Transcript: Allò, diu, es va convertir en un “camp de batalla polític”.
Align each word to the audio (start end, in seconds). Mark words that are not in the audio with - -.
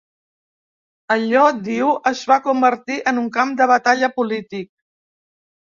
Allò, 1.15 1.43
diu, 1.67 1.91
es 2.13 2.25
va 2.33 2.39
convertir 2.47 2.99
en 3.13 3.21
un 3.25 3.29
“camp 3.39 3.55
de 3.63 3.71
batalla 3.75 4.13
polític”. 4.19 4.69